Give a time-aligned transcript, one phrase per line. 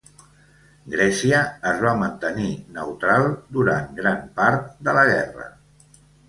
[0.93, 1.41] Grècia
[1.71, 2.47] es va mantenir
[2.79, 3.27] neutral
[3.59, 5.47] durant gran part de la guerra.